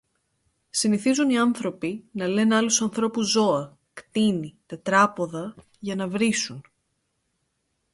[0.69, 6.61] Συνηθίζουν οι άνθρωποι να λεν άλλους ανθρώπους «ζώα», «κτήνη», τετράποδα», για να βρίσουν